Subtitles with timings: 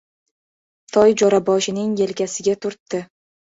[0.95, 3.07] Toy jo‘raboshining yelkasiga turtdi.